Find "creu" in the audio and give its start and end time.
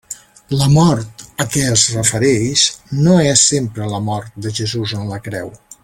5.29-5.55